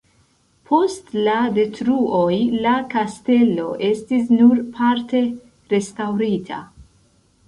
Post 0.69 1.09
la 1.25 1.33
detruoj 1.57 2.39
la 2.65 2.71
kastelo 2.93 3.65
estis 3.89 4.31
nur 4.39 4.63
parte 4.79 5.21
restaŭrita. 5.75 6.59